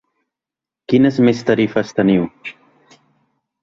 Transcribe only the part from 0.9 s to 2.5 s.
Quines més tarifes teniu?